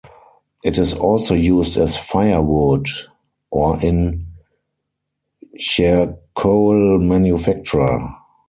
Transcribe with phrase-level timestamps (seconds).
[0.63, 2.87] It is also used as firewood,
[3.51, 4.25] or in
[5.59, 8.09] charcoal manufacture.